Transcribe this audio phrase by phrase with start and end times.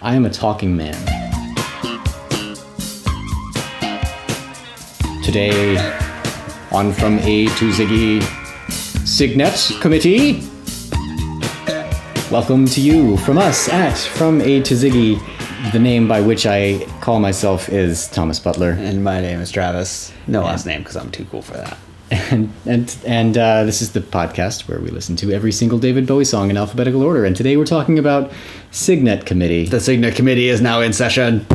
[0.00, 0.94] I am a talking man.
[5.24, 5.76] Today,
[6.70, 8.22] on From A to Ziggy
[9.04, 10.42] Cygnet Committee.
[12.30, 15.20] Welcome to you from us at From A to Ziggy.
[15.72, 18.76] The name by which I call myself is Thomas Butler.
[18.78, 20.12] And my name is Travis.
[20.28, 21.76] No last name because I'm too cool for that.
[22.10, 26.06] And and and uh, this is the podcast where we listen to every single David
[26.06, 27.24] Bowie song in alphabetical order.
[27.24, 28.32] And today we're talking about
[28.70, 29.66] Cygnet Committee.
[29.66, 31.46] The Cygnet Committee is now in session.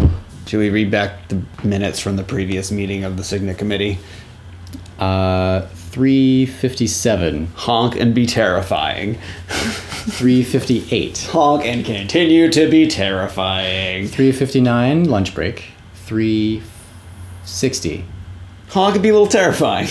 [0.46, 3.98] Should we read back the minutes from the previous meeting of the Cygnet Committee?
[5.00, 9.18] Uh, three fifty seven, Honk and be terrifying.
[9.48, 14.08] three fifty eight, Honk and continue to be terrifying.
[14.08, 15.06] three fifty nine.
[15.06, 15.66] Lunch break.
[15.96, 16.62] Three
[17.44, 18.06] sixty.
[18.70, 19.88] Honk and be a little terrifying.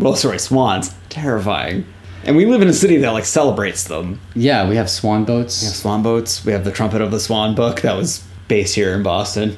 [0.00, 0.94] Well, sorry, swans.
[1.10, 1.86] Terrifying.
[2.24, 4.20] And we live in a city that like celebrates them.
[4.34, 5.62] Yeah, we have swan boats.
[5.62, 6.44] We have swan boats.
[6.44, 9.56] We have the Trumpet of the Swan book that was based here in Boston.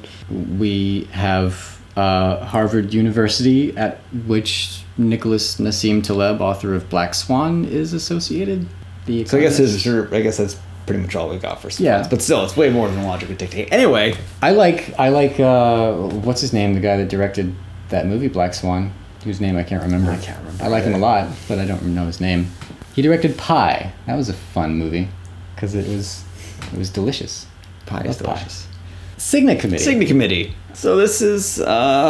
[0.57, 7.93] We have uh, Harvard University, at which Nicholas Nassim Taleb, author of Black Swan, is
[7.93, 8.67] associated.
[9.05, 11.81] The So I guess it's, I guess that's pretty much all we got for swans.
[11.81, 12.07] Yeah.
[12.09, 13.71] But still, it's way more than logic would dictate.
[13.71, 16.73] Anyway, I like I like uh, what's his name?
[16.73, 17.53] The guy that directed
[17.89, 20.11] that movie Black Swan, whose name I can't remember.
[20.11, 22.47] I can't remember I like him a lot, but I don't know his name.
[22.95, 23.91] He directed Pie.
[24.05, 25.07] That was a fun movie
[25.55, 26.23] because it was
[26.71, 27.47] it was delicious.
[27.85, 28.67] Pie is love delicious.
[29.17, 29.83] Cygnet Committee.
[29.83, 30.53] Cygnet Committee.
[30.73, 31.65] So this is uh,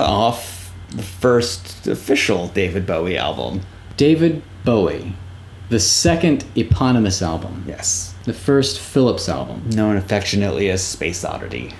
[0.07, 3.61] off the first official David Bowie album.
[3.97, 5.13] David Bowie,
[5.69, 8.13] the second eponymous album, Yes.
[8.25, 11.73] the first Philips album, Known affectionately as Space Oddity.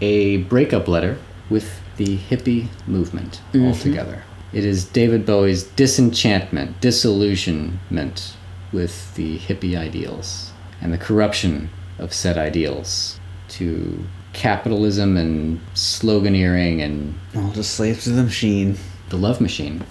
[0.00, 1.16] a breakup letter
[1.50, 4.22] with the hippie movement altogether.
[4.54, 8.36] It is David Bowie's disenchantment, disillusionment
[8.72, 17.14] with the hippie ideals and the corruption of said ideals to capitalism and sloganeering and
[17.36, 18.76] All just slaves to the machine.
[19.10, 19.82] the love machine.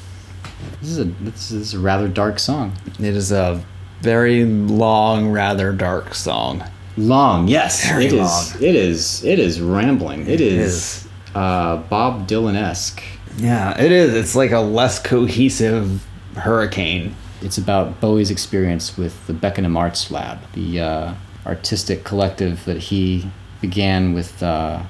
[0.81, 2.73] This is a this is a rather dark song.
[2.99, 3.63] It is a
[4.01, 6.63] very long, rather dark song.
[6.97, 8.19] Long, yes, Very it is.
[8.19, 8.63] long.
[8.63, 9.23] It is.
[9.23, 10.27] It is rambling.
[10.27, 11.07] It is, is.
[11.33, 13.01] Uh, Bob Dylan esque.
[13.37, 14.13] Yeah, it is.
[14.13, 16.05] It's like a less cohesive
[16.35, 17.15] hurricane.
[17.41, 21.13] It's about Bowie's experience with the Beckenham Arts Lab, the uh,
[21.45, 23.29] artistic collective that he
[23.61, 24.81] began with uh,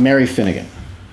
[0.00, 0.66] Mary Finnigan,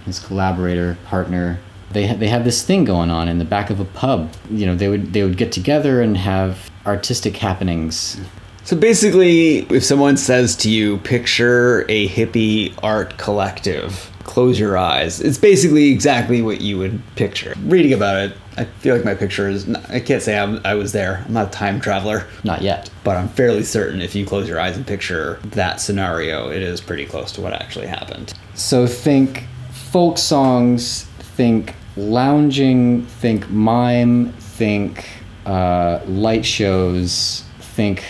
[0.05, 1.59] his collaborator, partner.
[1.91, 4.31] They ha- they have this thing going on in the back of a pub.
[4.51, 8.19] You know, they would they would get together and have artistic happenings.
[8.63, 15.19] So basically, if someone says to you, picture a hippie art collective, close your eyes.
[15.19, 17.55] It's basically exactly what you would picture.
[17.63, 19.67] Reading about it, I feel like my picture is.
[19.67, 21.23] Not, I can't say I'm, I was there.
[21.25, 22.91] I'm not a time traveler, Not yet.
[23.03, 26.79] but I'm fairly certain if you close your eyes and picture that scenario, it is
[26.79, 28.33] pretty close to what actually happened.
[28.53, 31.05] So think folk songs,
[31.37, 35.09] think lounging, think mime, think
[35.47, 38.03] uh, light shows, think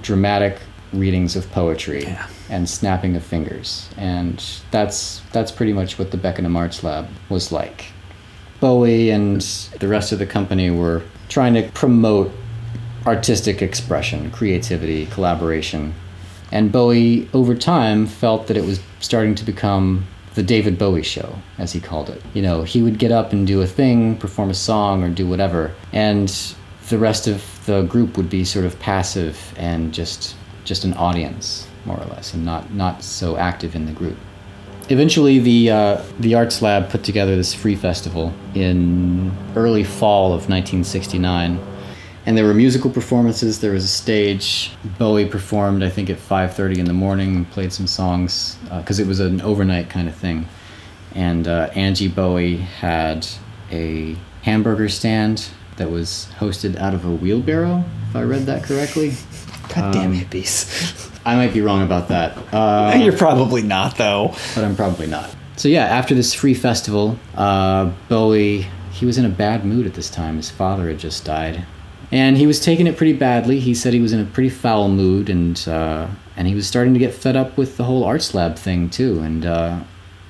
[0.00, 0.60] dramatic
[0.92, 2.26] readings of poetry Yeah.
[2.48, 3.88] and snapping of fingers.
[3.96, 7.86] And that's that's pretty much what the Beckenham Arts Lab was like.
[8.60, 9.40] Bowie and
[9.80, 12.32] the rest of the company were trying to promote
[13.06, 15.94] artistic expression, creativity, collaboration.
[16.52, 21.34] And Bowie, over time, felt that it was starting to become the David Bowie show,
[21.58, 22.22] as he called it.
[22.34, 25.26] You know, he would get up and do a thing, perform a song, or do
[25.26, 26.28] whatever, and
[26.88, 31.66] the rest of the group would be sort of passive and just just an audience,
[31.86, 34.18] more or less, and not not so active in the group.
[34.88, 40.48] Eventually, the uh, the Arts Lab put together this free festival in early fall of
[40.48, 41.58] 1969,
[42.26, 43.60] and there were musical performances.
[43.60, 44.72] There was a stage.
[44.98, 47.46] Bowie performed, I think, at 5:30 in the morning.
[47.46, 50.46] Played some songs because it was an overnight kind of thing.
[51.14, 53.26] And uh, Angie Bowie had
[53.72, 59.14] a hamburger stand that was hosted out of a wheelbarrow, if I read that correctly.
[59.74, 61.10] God damn Um, hippies.
[61.24, 62.36] I might be wrong about that.
[62.54, 64.34] Uh, You're probably not, though.
[64.54, 65.34] but I'm probably not.
[65.56, 69.94] So yeah, after this free festival, uh, Bowie he was in a bad mood at
[69.94, 70.36] this time.
[70.36, 71.64] His father had just died,
[72.12, 73.58] and he was taking it pretty badly.
[73.60, 76.06] He said he was in a pretty foul mood, and uh,
[76.36, 79.18] and he was starting to get fed up with the whole arts lab thing too.
[79.20, 79.80] And uh,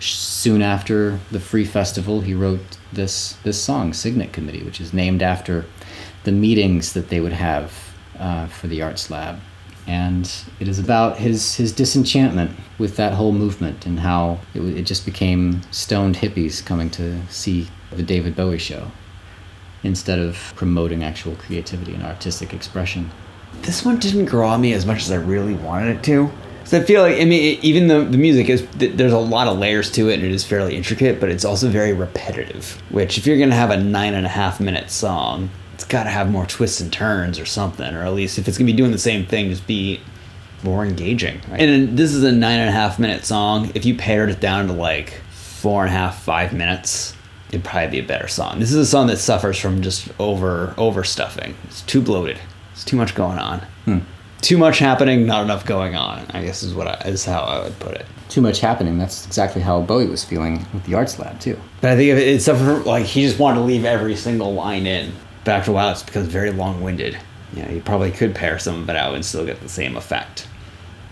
[0.01, 5.23] soon after the free festival, he wrote this this song, Cygnet Committee, which is named
[5.23, 5.65] after
[6.25, 7.86] the meetings that they would have
[8.19, 9.39] uh, for the arts lab
[9.87, 14.83] and it is about his his disenchantment with that whole movement and how it, it
[14.83, 18.91] just became stoned hippies coming to see the David Bowie show
[19.83, 23.11] instead of promoting actual creativity and artistic expression.
[23.63, 26.31] This one didn't grow on me as much as I really wanted it to.
[26.65, 29.59] So I feel like I mean, even though the music is there's a lot of
[29.59, 32.83] layers to it and it is fairly intricate, but it's also very repetitive.
[32.91, 36.11] Which, if you're gonna have a nine and a half minute song, it's got to
[36.11, 38.93] have more twists and turns or something, or at least if it's gonna be doing
[38.93, 40.01] the same thing, just be
[40.63, 41.39] more engaging.
[41.51, 41.61] Right?
[41.61, 43.71] And this is a nine and a half minute song.
[43.75, 47.15] If you pared it down to like four and a half, five minutes,
[47.51, 48.59] it'd probably be a better song.
[48.59, 51.53] This is a song that suffers from just over overstuffing.
[51.65, 52.39] It's too bloated.
[52.73, 53.61] It's too much going on.
[53.85, 53.99] Hmm.
[54.41, 56.25] Too much happening, not enough going on.
[56.31, 58.07] I guess is what I, is how I would put it.
[58.31, 58.97] Too much happening.
[58.97, 61.61] That's exactly how Bowie was feeling with the Arts Lab too.
[61.83, 64.55] But I think if it suffered from, like he just wanted to leave every single
[64.55, 65.13] line in.
[65.47, 67.17] But after a while, it's becomes very long winded.
[67.55, 69.97] You know, you probably could pare some of it out and still get the same
[69.97, 70.49] effect.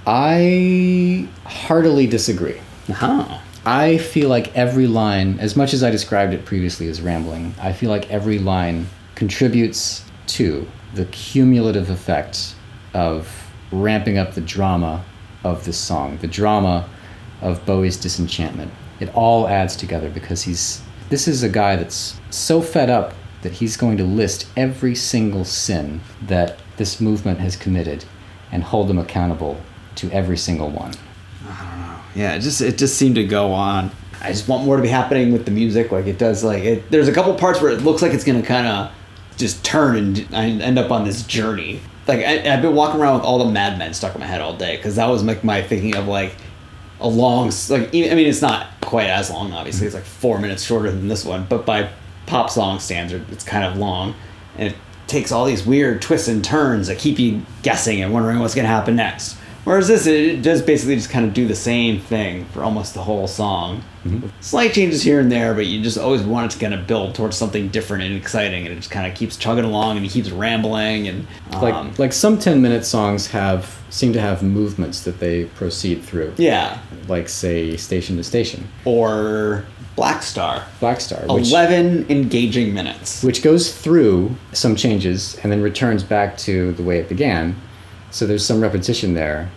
[0.08, 2.60] I heartily disagree.
[2.88, 3.38] Huh.
[3.64, 7.72] I feel like every line, as much as I described it previously as rambling, I
[7.72, 12.56] feel like every line contributes to the cumulative effect
[12.92, 15.04] of ramping up the drama
[15.44, 16.88] of this song, the drama
[17.40, 18.72] of Bowie's disenchantment.
[18.98, 23.14] It all adds together because he's this is a guy that's so fed up
[23.44, 28.04] that he's going to list every single sin that this movement has committed
[28.50, 29.60] and hold them accountable
[29.94, 30.92] to every single one.
[31.46, 32.00] I don't know.
[32.16, 33.92] Yeah, it just it just seemed to go on.
[34.20, 35.92] I just want more to be happening with the music.
[35.92, 36.42] Like it does.
[36.42, 38.92] Like it, there's a couple parts where it looks like it's gonna kind of
[39.36, 41.80] just turn and and end up on this journey.
[42.08, 44.40] Like I, have been walking around with all the Mad Men stuck in my head
[44.40, 46.34] all day because that was like my thinking of like
[47.00, 50.62] a long like I mean it's not quite as long obviously it's like four minutes
[50.62, 51.90] shorter than this one but by
[52.26, 54.14] pop song standard it's kind of long
[54.56, 54.76] and it
[55.06, 58.68] takes all these weird twists and turns that keep you guessing and wondering what's gonna
[58.68, 62.62] happen next Whereas this, it does basically just kind of do the same thing for
[62.62, 63.82] almost the whole song.
[64.04, 64.28] Mm-hmm.
[64.40, 67.14] Slight changes here and there, but you just always want it to kind of build
[67.14, 70.12] towards something different and exciting, and it just kind of keeps chugging along and he
[70.12, 75.00] keeps rambling and um, like like some ten minute songs have seem to have movements
[75.04, 76.34] that they proceed through.
[76.36, 76.78] Yeah,
[77.08, 79.64] like say station to station or
[79.96, 80.64] Blackstar.
[80.80, 81.24] Black Star.
[81.28, 83.22] Which, 11 engaging minutes.
[83.22, 87.56] Which goes through some changes and then returns back to the way it began.
[88.10, 89.50] So there's some repetition there,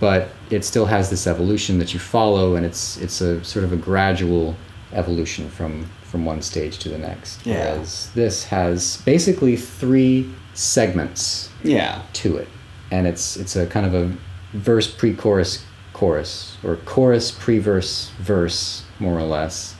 [0.00, 3.72] but it still has this evolution that you follow, and it's it's a sort of
[3.72, 4.56] a gradual
[4.92, 7.46] evolution from from one stage to the next.
[7.46, 7.74] Yeah.
[7.74, 11.48] Whereas this has basically three segments.
[11.62, 12.02] Yeah.
[12.14, 12.48] To it,
[12.90, 14.12] and it's it's a kind of a
[14.52, 15.64] verse pre-chorus
[16.02, 19.76] chorus or chorus pre-verse verse more or less,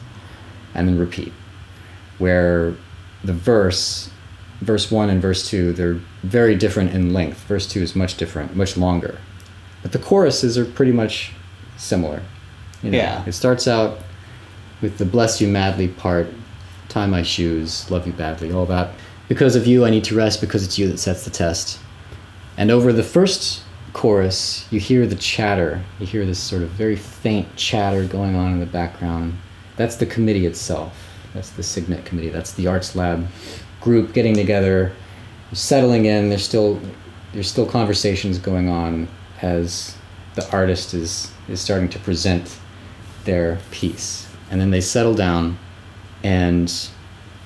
[0.73, 1.33] and then repeat,
[2.19, 2.77] where
[3.25, 4.09] the verse
[4.61, 7.41] verse 1 and verse 2 they're very different in length.
[7.49, 9.19] Verse 2 is much different much longer.
[9.83, 11.33] But the choruses are pretty much
[11.77, 12.23] similar
[12.85, 13.25] you know, yeah.
[13.27, 13.99] It starts out
[14.81, 16.29] with the bless you madly part
[16.89, 18.95] tie my shoes love you badly all that.
[19.29, 21.81] Because of you i need to rest because it's you that sets the test.
[22.57, 26.97] And over the first chorus you hear the chatter you hear this sort of very
[26.97, 29.35] faint chatter going on in the background
[29.77, 33.27] that's the committee itself that's the cygnet committee that's the arts lab
[33.83, 34.93] group getting together,
[35.53, 36.31] settling in.
[36.31, 36.81] There's still
[37.35, 39.09] there's still conversations going on
[39.43, 39.97] as
[40.35, 42.59] the artist is is starting to present
[43.25, 45.59] their piece, and then they settle down,
[46.23, 46.73] and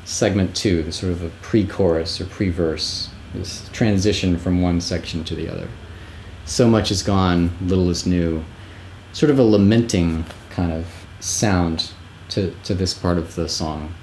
[0.05, 5.35] segment two, the sort of a pre-chorus or pre-verse, this transition from one section to
[5.35, 5.69] the other.
[6.47, 8.45] So much is gone, little is new.
[9.13, 10.87] Sort of a lamenting kind of
[11.21, 11.93] sound
[12.31, 13.95] to, to this part of the song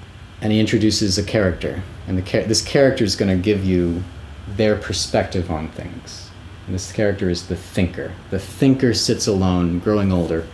[0.44, 4.04] and he introduces a character, and the char- this character is going to give you
[4.46, 6.30] their perspective on things.
[6.66, 8.12] And this character is the thinker.
[8.28, 10.46] The thinker sits alone, growing older,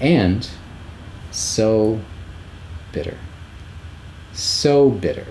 [0.00, 0.48] and
[1.32, 2.00] so
[2.92, 3.16] bitter.
[4.32, 5.26] So bitter.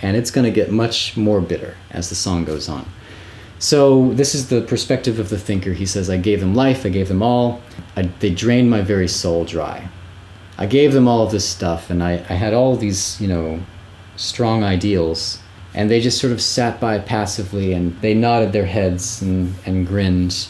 [0.00, 2.84] And it's going to get much more bitter as the song goes on.
[3.62, 5.72] So, this is the perspective of the thinker.
[5.72, 7.62] He says, I gave them life, I gave them all.
[7.94, 9.88] I, they drained my very soul dry.
[10.58, 13.60] I gave them all of this stuff, and I, I had all these, you know,
[14.16, 15.38] strong ideals,
[15.74, 19.86] and they just sort of sat by passively and they nodded their heads and, and
[19.86, 20.48] grinned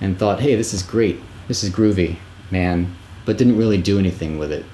[0.00, 1.18] and thought, hey, this is great.
[1.48, 2.18] This is groovy,
[2.52, 4.64] man, but didn't really do anything with it.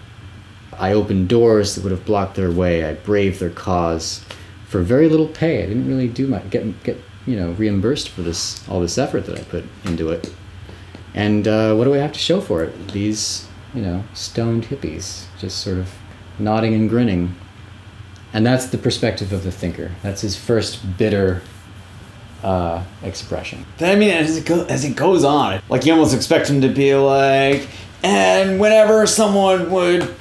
[0.79, 2.85] I opened doors that would have blocked their way.
[2.85, 4.23] I braved their cause
[4.67, 5.63] for very little pay.
[5.63, 9.27] I didn't really do much, get get you know reimbursed for this all this effort
[9.27, 10.33] that I put into it.
[11.15, 12.89] And uh, what do I have to show for it?
[12.93, 15.95] These you know, stoned hippies, just sort of
[16.39, 17.35] nodding and grinning.
[18.33, 19.93] And that's the perspective of the thinker.
[20.03, 21.43] That's his first bitter
[22.43, 23.65] uh, expression.
[23.81, 26.69] I mean, as it, go, as it goes on, like you almost expect him to
[26.69, 27.69] be like,
[28.03, 30.15] and whenever someone would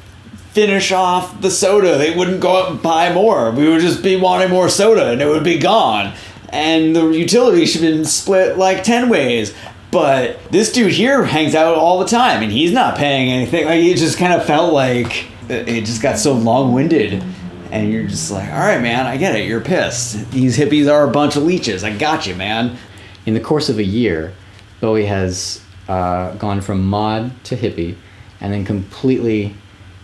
[0.52, 3.52] finish off the soda, they wouldn't go out and buy more.
[3.52, 6.16] We would just be wanting more soda and it would be gone.
[6.58, 9.54] And the utility should have been split like 10 ways
[9.92, 13.66] But this dude here hangs out all the time, and he's not paying anything.
[13.66, 17.24] Like it just kind of felt like it just got so long winded,
[17.72, 19.48] and you're just like, all right, man, I get it.
[19.48, 20.30] You're pissed.
[20.32, 21.84] These hippies are a bunch of leeches.
[21.84, 22.78] I got you, man.
[23.26, 24.34] In the course of a year,
[24.82, 27.96] Bowie has uh, gone from mod to hippie,
[28.42, 29.56] and then completely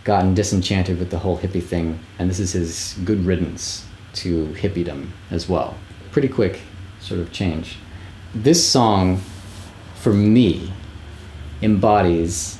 [0.05, 1.99] gotten disenchanted with the whole hippie thing.
[2.19, 5.75] And this is his good riddance to hippiedom as well.
[6.13, 6.61] Pretty quick
[7.01, 7.77] sort of change.
[8.33, 9.19] This song,
[9.95, 10.71] for me,
[11.61, 12.57] embodies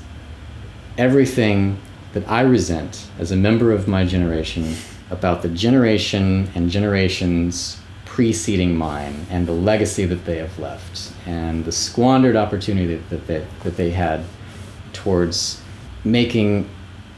[0.97, 1.77] everything
[2.13, 4.75] that I resent as a member of my generation
[5.09, 11.65] about the generation and generations preceding mine and the legacy that they have left and
[11.65, 14.23] the squandered opportunity that they, that they had
[14.93, 15.61] towards
[16.03, 16.67] making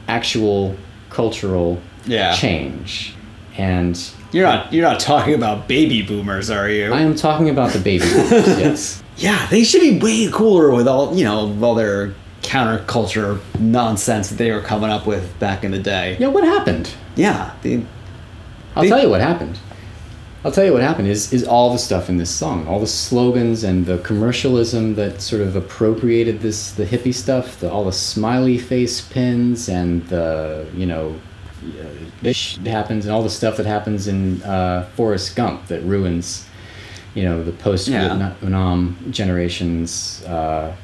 [0.08, 0.76] actual
[1.10, 2.34] cultural Yeah.
[2.34, 3.14] change.
[3.58, 3.98] And
[4.36, 6.92] You're not you're not talking about baby boomers, are you?
[6.92, 9.02] I am talking about the baby boomers, yes.
[9.16, 12.12] yeah, they should be way cooler with all you know all their
[12.42, 16.18] counterculture nonsense that they were coming up with back in the day.
[16.20, 16.92] Yeah, what happened?
[17.14, 17.82] Yeah, they,
[18.74, 19.58] I'll They- tell you what happened.
[20.44, 22.86] I'll tell you what happened is is all the stuff in this song, all the
[22.86, 27.90] slogans and the commercialism that sort of appropriated this the hippie stuff, the, all the
[27.92, 31.16] smiley face pins and the you know
[32.22, 36.46] this happens and all the stuff that happens in uh, Forrest Gump that ruins
[37.14, 40.74] you know the post Vietnam generations uh,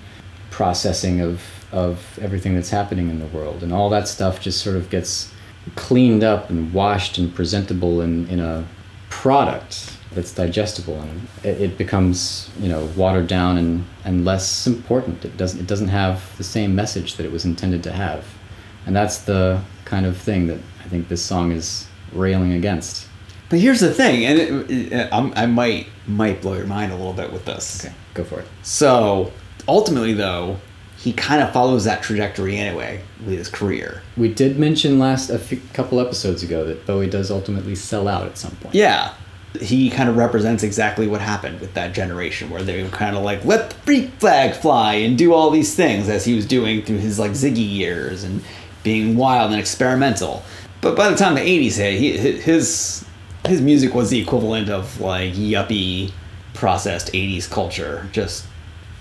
[0.50, 3.62] processing of of everything that's happening in the world.
[3.62, 5.32] And all that stuff just sort of gets
[5.74, 8.66] cleaned up and washed and presentable in, in a
[9.08, 15.24] product that's digestible and it, it becomes you know watered down and, and less important.
[15.24, 18.26] It doesn't it doesn't have the same message that it was intended to have.
[18.84, 23.08] And that's the kind of thing that I think this song is railing against
[23.52, 27.12] but here's the thing, and it, it, I'm, might might blow your mind a little
[27.12, 27.84] bit with this.
[27.84, 29.30] okay go for it So
[29.68, 30.56] ultimately, though,
[30.96, 34.02] he kind of follows that trajectory anyway with his career.
[34.16, 38.26] we did mention last a few, couple episodes ago that Bowie does ultimately sell out
[38.26, 39.12] at some point Yeah.
[39.60, 43.22] He kind of represents exactly what happened with that generation where they were kind of
[43.22, 46.82] like, let the freak flag fly and do all these things as he was doing
[46.82, 48.42] through his like Ziggy years and
[48.82, 50.42] being wild and experimental.
[50.80, 53.04] But by the time the 80s hit, he, his,
[53.46, 56.12] his music was the equivalent of like yuppie
[56.54, 58.08] processed 80s culture.
[58.12, 58.44] Just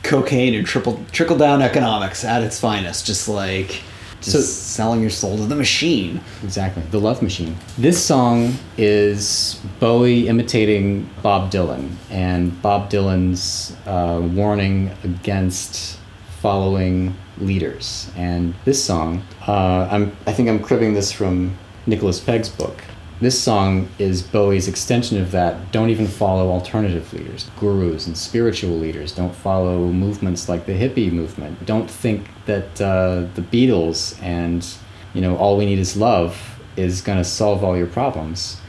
[0.04, 3.06] cocaine and triple, trickle down economics at its finest.
[3.06, 3.82] Just like,
[4.22, 6.22] just So- selling your soul to the machine.
[6.44, 6.84] Exactly.
[6.92, 7.58] The Love Machine.
[7.80, 15.98] This song is Bowie imitating Bob Dylan and Bob Dylan's uh, warning against
[16.42, 18.12] following leaders.
[18.16, 22.84] And this song, uh, I'm, I think I'm cribbing this from Nicholas Pegg's book.
[23.22, 25.72] This song is Bowie's extension of that.
[25.72, 29.12] Don't even follow alternative leaders, gurus, and spiritual leaders.
[29.12, 31.64] Don't follow movements like the hippie movement.
[31.68, 34.68] Don't think that uh, the Beatles and
[35.14, 38.60] you know all we need is love is going to solve all your problems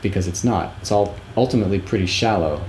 [0.00, 0.72] because it's not.
[0.80, 2.64] It's all ultimately pretty shallow,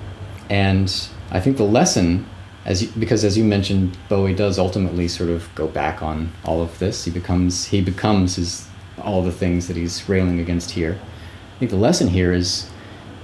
[0.49, 0.93] and
[1.31, 2.25] I think the lesson,
[2.65, 6.61] as you, because as you mentioned, Bowie does ultimately sort of go back on all
[6.61, 7.05] of this.
[7.05, 8.67] He becomes he becomes his
[9.01, 10.99] all the things that he's railing against here.
[11.55, 12.69] I think the lesson here is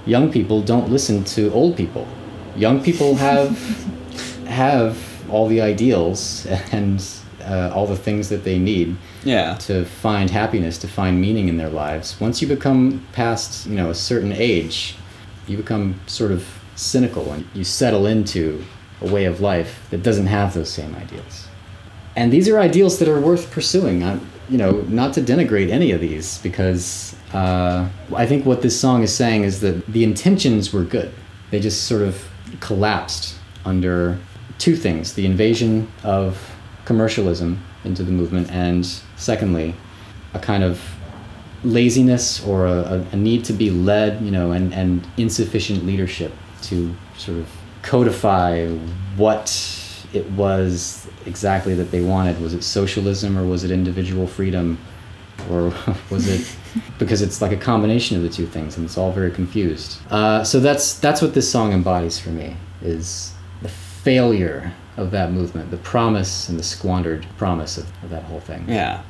[0.06, 2.06] young people don't listen to old people.
[2.56, 3.56] Young people have
[4.46, 4.96] have
[5.30, 7.04] all the ideals and
[7.44, 9.54] uh, all the things that they need Yeah.
[9.54, 12.18] to find happiness, to find meaning in their lives.
[12.20, 14.96] Once you become past, you know, a certain age,
[15.46, 18.64] you become sort of cynical and you settle into
[19.00, 21.48] a way of life that doesn't have those same ideals.
[22.16, 24.02] And these are ideals that are worth pursuing.
[24.02, 27.86] i you know, not to denigrate any of these because uh,
[28.16, 31.12] I think what this song is saying is that the intentions were good.
[31.50, 32.26] They just sort of
[32.60, 34.18] collapsed under
[34.56, 38.84] two things the invasion of commercialism into the movement, and
[39.16, 39.74] secondly,
[40.34, 40.80] a kind of
[41.62, 46.32] laziness or a, a, a need to be led, you know, and, and insufficient leadership
[46.62, 47.48] to sort of
[47.82, 48.66] codify
[49.16, 49.74] what
[50.12, 52.40] it was exactly that they wanted.
[52.40, 54.78] Was it socialism or was it individual freedom?
[55.50, 55.72] Or
[56.10, 56.56] was it
[56.98, 59.98] because it's like a combination of the two things and it's all very confused.
[60.10, 63.32] Uh, so that's that's what this song embodies for me is
[63.62, 68.40] the failure of that movement, the promise and the squandered promise of, of that whole
[68.40, 68.64] thing.
[68.68, 69.02] Yeah.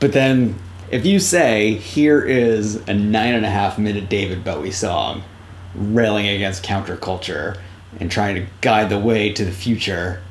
[0.00, 0.58] But then,
[0.90, 5.22] if you say, here is a nine and a half minute David Bowie song
[5.74, 7.58] railing against counterculture
[7.98, 10.22] and trying to guide the way to the future,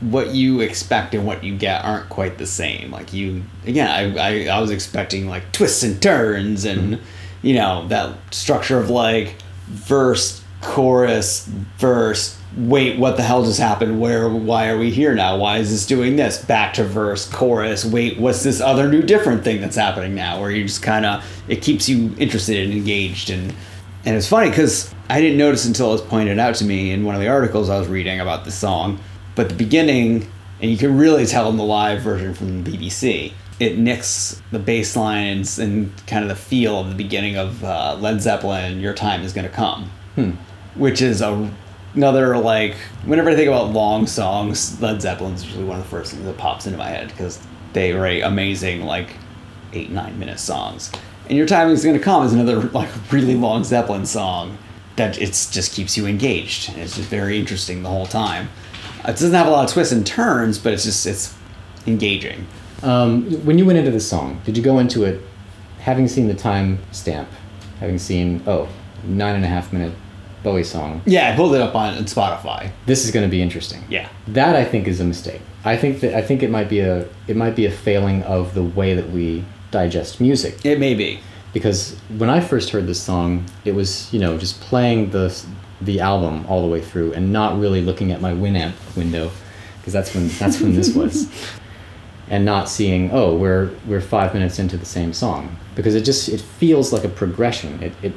[0.00, 2.90] what you expect and what you get aren't quite the same.
[2.90, 7.46] Like, you, again, I, I, I was expecting like twists and turns and, mm-hmm.
[7.46, 12.36] you know, that structure of like verse chorus, verse.
[12.56, 14.00] Wait, what the hell just happened?
[14.00, 14.28] Where?
[14.28, 15.36] Why are we here now?
[15.36, 16.42] Why is this doing this?
[16.42, 17.84] Back to verse, chorus.
[17.84, 20.40] Wait, what's this other new different thing that's happening now?
[20.40, 23.54] Where you just kind of it keeps you interested and engaged and
[24.04, 27.04] and it's funny because I didn't notice until it was pointed out to me in
[27.04, 29.00] one of the articles I was reading about the song.
[29.34, 33.32] But the beginning, and you can really tell in the live version from the BBC,
[33.60, 37.96] it nicks the bass lines and kind of the feel of the beginning of uh,
[38.00, 39.90] Led Zeppelin, Your Time Is Gonna Come.
[40.74, 41.50] Which is a,
[41.94, 42.74] another, like,
[43.04, 46.36] whenever I think about long songs, Led Zeppelin's usually one of the first things that
[46.36, 47.40] pops into my head because
[47.72, 49.16] they write amazing, like,
[49.72, 50.92] eight, nine minute songs.
[51.28, 54.56] And Your timing Is Gonna Come is another, like, really long Zeppelin song
[54.96, 56.70] that it's just keeps you engaged.
[56.70, 58.48] And it's just very interesting the whole time.
[59.00, 61.34] It doesn't have a lot of twists and turns, but it's just, it's
[61.86, 62.46] engaging.
[62.82, 65.20] Um, when you went into the song, did you go into it
[65.80, 67.28] having seen the time stamp,
[67.80, 68.68] having seen oh
[69.04, 69.92] nine and a half minute
[70.42, 71.02] Bowie song?
[71.04, 72.70] Yeah, I pulled it up on Spotify.
[72.86, 73.84] This is going to be interesting.
[73.88, 74.08] Yeah.
[74.28, 75.42] That I think is a mistake.
[75.64, 78.54] I think that I think it might be a it might be a failing of
[78.54, 80.64] the way that we digest music.
[80.64, 81.20] It may be.
[81.52, 85.34] Because when I first heard this song, it was you know just playing the
[85.80, 89.30] the album all the way through and not really looking at my Winamp window,
[89.78, 91.30] because that's when that's when this was,
[92.28, 96.28] and not seeing oh we're we're five minutes into the same song because it just
[96.28, 97.82] it feels like a progression.
[97.82, 98.12] It it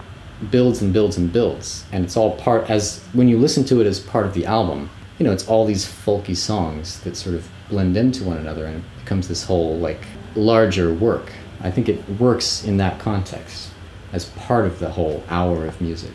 [0.50, 3.86] builds and builds and builds and it's all part as when you listen to it
[3.86, 4.90] as part of the album
[5.20, 8.78] you know it's all these folky songs that sort of blend into one another and
[8.78, 10.02] it becomes this whole like
[10.36, 11.32] larger work
[11.64, 13.70] i think it works in that context
[14.14, 16.14] as part of the whole hour of music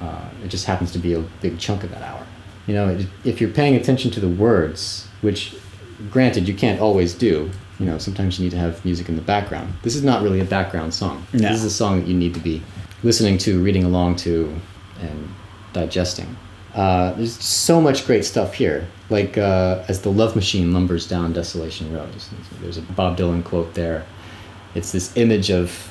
[0.00, 2.26] uh, it just happens to be a big chunk of that hour
[2.66, 5.54] you know it, if you're paying attention to the words which
[6.10, 9.22] granted you can't always do you know sometimes you need to have music in the
[9.22, 11.48] background this is not really a background song No.
[11.48, 12.62] this is a song that you need to be
[13.02, 14.50] listening to, reading along to,
[15.02, 15.28] and
[15.74, 16.34] digesting.
[16.74, 18.88] Uh, there's so much great stuff here.
[19.10, 22.08] Like uh, as the love machine lumbers down Desolation Road,
[22.62, 24.06] there's a Bob Dylan quote there.
[24.74, 25.90] It's this image of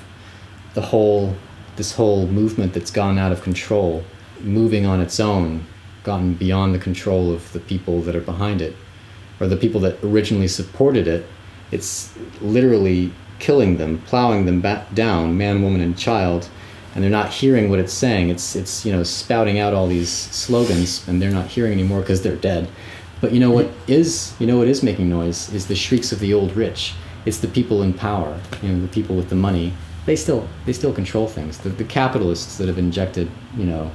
[0.74, 1.36] the whole,
[1.76, 4.04] this whole movement that's gone out of control,
[4.41, 5.65] moving on its own,
[6.04, 8.76] gotten beyond the control of the people that are behind it,
[9.39, 11.26] or the people that originally supported it.
[11.72, 16.50] It's literally killing them, plowing them back down, man, woman, and child
[16.93, 18.30] and they're not hearing what it's saying.
[18.30, 22.22] It's it's you know spouting out all these slogans, and they're not hearing anymore because
[22.22, 22.69] they're dead.
[23.22, 26.19] But you know what is you know what is making noise is the shrieks of
[26.19, 26.93] the old rich.
[27.25, 29.73] It's the people in power, you know, the people with the money.
[30.05, 31.57] They still they still control things.
[31.57, 33.91] The, the capitalists that have injected you know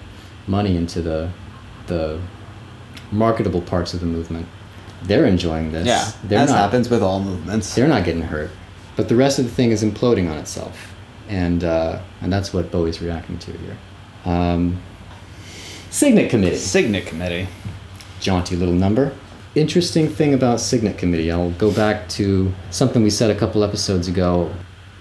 [0.47, 1.31] money into the
[1.87, 2.21] the
[3.13, 4.47] marketable parts of the movement.
[5.03, 5.87] They're enjoying this.
[5.87, 7.75] Yeah, they're as not, happens with all movements.
[7.75, 8.51] They're not getting hurt,
[8.97, 10.95] but the rest of the thing is imploding on itself
[11.29, 13.77] and uh, and that's what Bowie's reacting to here.
[14.25, 14.81] Um,
[15.91, 17.49] Cygnet Committee, Cygnet Committee.
[18.21, 19.15] jaunty little number.
[19.55, 24.07] Interesting thing about Cygnet Committee, I'll go back to something we said a couple episodes
[24.07, 24.53] ago.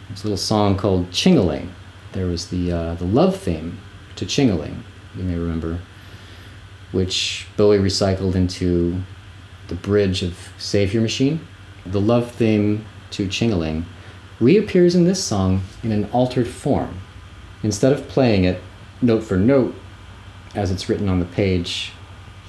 [0.09, 1.69] A little song called Ching-a-Ling.
[2.13, 3.77] There was the uh, the love theme
[4.15, 4.85] to Ching-a-Ling,
[5.17, 5.79] you may remember,
[6.93, 9.01] which Bowie recycled into
[9.67, 11.45] the bridge of Save Your Machine.
[11.85, 13.85] The love theme to Ching-a-Ling
[14.39, 17.01] reappears in this song in an altered form.
[17.63, 18.61] Instead of playing it
[19.01, 19.75] note for note
[20.55, 21.91] as it's written on the page,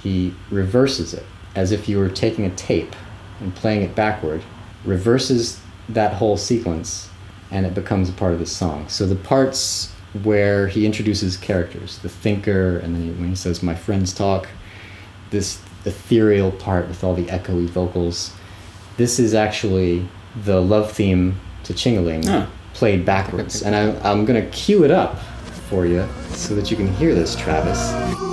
[0.01, 2.95] he reverses it as if you were taking a tape
[3.41, 4.43] and playing it backward,
[4.85, 7.09] reverses that whole sequence,
[7.51, 8.89] and it becomes a part of the song.
[8.89, 13.63] So the parts where he introduces characters, the thinker, and then he, when he says,
[13.63, 14.49] My friends talk,
[15.31, 18.33] this ethereal part with all the echoey vocals,
[18.97, 20.07] this is actually
[20.45, 22.47] the love theme to Ching-a-Ling Huh.
[22.75, 23.63] played backwards.
[23.63, 25.19] And I, I'm going to cue it up
[25.69, 28.28] for you so that you can hear this, Travis.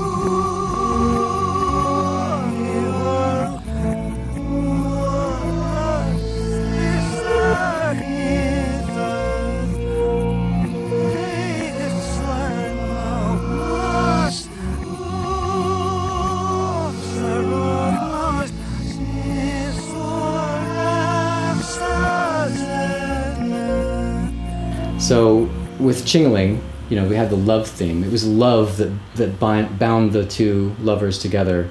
[25.08, 25.48] So
[25.80, 28.04] with Ching-a-Ling, you know, we had the love theme.
[28.04, 31.70] It was love that that bind, bound the two lovers together,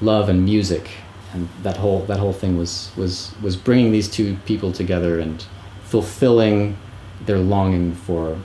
[0.00, 0.88] love and music,
[1.34, 5.44] and that whole that whole thing was was was bringing these two people together and
[5.82, 6.78] fulfilling
[7.26, 8.38] their longing for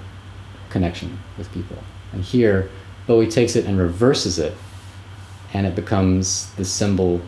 [0.69, 1.77] connection with people.
[2.11, 2.69] And here,
[3.07, 4.53] Bowie takes it and reverses it,
[5.53, 7.21] and it becomes the symbol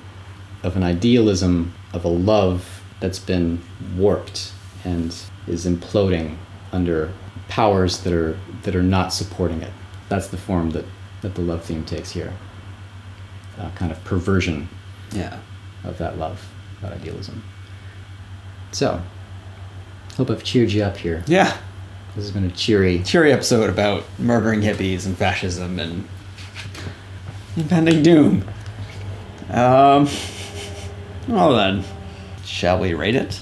[0.62, 3.62] of an idealism of a love that's been
[3.96, 4.52] warped
[4.84, 5.16] and
[5.48, 6.36] is imploding
[6.72, 7.12] under
[7.50, 9.72] powers that are that are not supporting it.
[10.10, 10.86] That's the form that
[11.22, 12.34] that the love theme takes here.
[13.60, 14.70] A kind of perversion
[15.12, 15.38] Yeah.
[15.84, 16.46] of that love,
[16.82, 17.44] that idealism.
[18.72, 19.02] So,
[20.16, 21.24] hope I've cheered you up here.
[21.28, 21.58] Yeah.
[22.16, 23.00] This has been a cheery.
[23.04, 26.08] Cheery episode about murdering hippies and fascism and
[27.56, 28.44] impending doom.
[29.50, 30.08] Um.
[31.28, 31.84] Well then,
[32.46, 33.42] shall we rate it?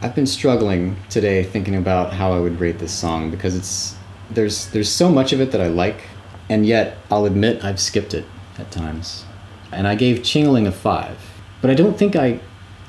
[0.00, 3.96] I've been struggling today thinking about how I would rate this song because it's
[4.30, 6.02] there's there's so much of it that I like,
[6.48, 8.24] and yet I'll admit I've skipped it
[8.58, 9.24] at times.
[9.72, 11.18] And I gave Chingling a five,
[11.60, 12.40] but I don't think I,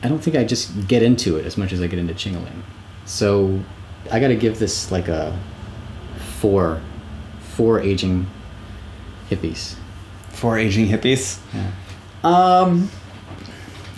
[0.04, 2.62] I don't think I just get into it as much as I get into Chingling.
[3.06, 3.60] So,
[4.12, 5.38] I got to give this like a
[6.38, 6.80] four,
[7.40, 8.28] four aging
[9.30, 9.76] hippies.
[10.30, 11.40] Four aging hippies.
[11.54, 11.72] Yeah.
[12.24, 12.90] Um.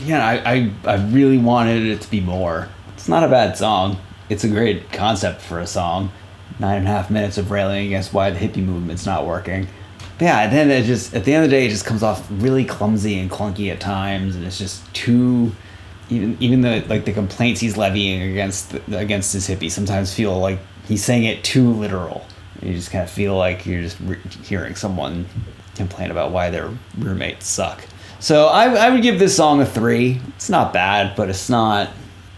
[0.04, 2.70] Yeah, I, I I really wanted it to be more.
[3.02, 3.98] It's not a bad song.
[4.30, 6.12] It's a great concept for a song.
[6.60, 9.68] Nine and a half minutes of railing against why the hippie movement's not working.
[10.20, 12.24] But yeah, then it just at the end of the day, it just comes off
[12.30, 15.52] really clumsy and clunky at times, and it's just too.
[16.12, 20.60] Even even the like the complaints he's levying against against his hippie sometimes feel like
[20.88, 22.24] he's saying it too literal.
[22.62, 25.26] You just kind of feel like you're just re- hearing someone
[25.74, 27.84] complain about why their roommates suck.
[28.20, 30.22] So I, I would give this song a three.
[30.36, 31.90] It's not bad, but it's not.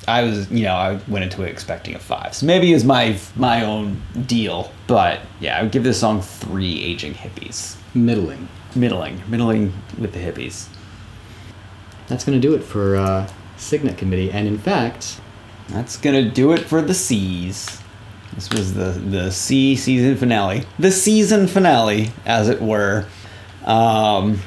[0.08, 2.34] I was, you know, I went into it expecting a five.
[2.34, 4.72] So maybe it's my my own deal.
[4.88, 7.78] But yeah, I would give this song three aging hippies.
[7.94, 8.48] Middling.
[8.76, 10.68] Middling, middling with the hippies.
[12.08, 15.20] That's gonna do it for uh, Cygnet Committee, and in fact,
[15.70, 17.80] That's gonna do it for the C's.
[18.36, 23.06] This was the the C season finale, the season finale, as it were.
[23.64, 24.42] Um,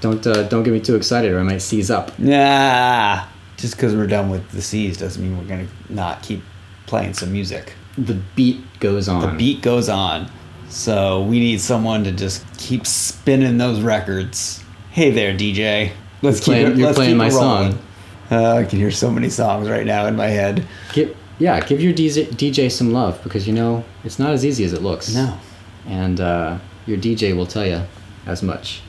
[0.00, 2.18] don't uh, don't get me too excited, or I might seize up.
[2.18, 3.24] nah,
[3.64, 6.42] just because we're done with the C's doesn't mean we're gonna not keep
[6.84, 7.72] playing some music.
[7.96, 9.22] The beat goes on.
[9.22, 10.30] The beat goes on,
[10.68, 14.62] so we need someone to just keep spinning those records.
[14.90, 15.92] Hey there, DJ.
[16.20, 16.76] Let's keep playing- it.
[16.76, 17.72] you're let's playing keep my rolling.
[17.72, 17.82] song.
[18.30, 20.66] Uh, I can hear so many songs right now in my head.
[20.92, 24.62] Give, yeah, give your DJ, DJ some love because you know it's not as easy
[24.64, 25.14] as it looks.
[25.14, 25.38] No.
[25.86, 27.80] And uh, your DJ will tell you
[28.26, 28.82] as much.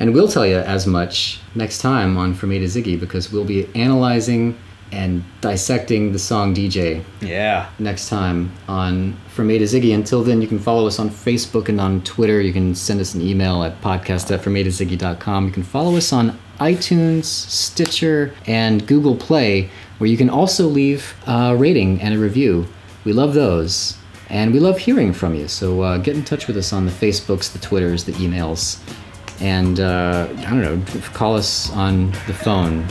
[0.00, 3.44] And we'll tell you as much next time on From A to Ziggy because we'll
[3.44, 4.56] be analyzing
[4.90, 7.66] and dissecting the song DJ Yeah.
[7.78, 9.92] next time on From A to Ziggy.
[9.94, 12.40] Until then, you can follow us on Facebook and on Twitter.
[12.40, 15.46] You can send us an email at podcast at FromAtoziggy.com.
[15.46, 21.14] You can follow us on iTunes, Stitcher, and Google Play, where you can also leave
[21.26, 22.66] a rating and a review.
[23.04, 23.96] We love those.
[24.30, 25.48] And we love hearing from you.
[25.48, 28.78] So uh, get in touch with us on the Facebooks, the Twitters, the emails.
[29.40, 32.86] And uh, I don't know, call us on the phone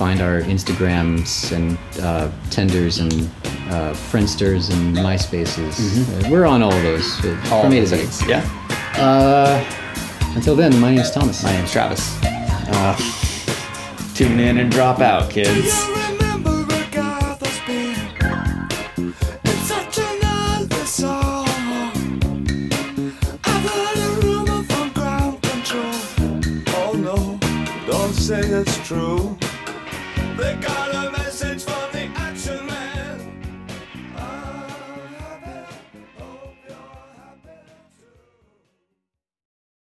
[0.00, 3.12] find our Instagrams and uh, Tenders and
[3.68, 6.24] uh, Friendsters and MySpaces.
[6.24, 7.04] Uh, we're on all of those.
[7.18, 7.52] Mm-hmm.
[7.52, 8.26] All from A to Z.
[8.26, 8.40] Yeah.
[8.96, 9.62] Uh,
[10.34, 11.44] until then, my name is Thomas.
[11.44, 12.16] My name's Travis.
[12.24, 12.96] Uh,
[14.14, 15.89] tune in and drop out, kids.
[28.90, 29.49] True.